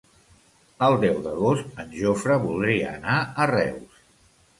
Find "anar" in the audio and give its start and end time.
2.95-3.19